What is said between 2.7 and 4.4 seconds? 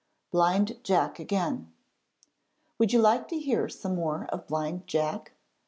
Would you like to hear some more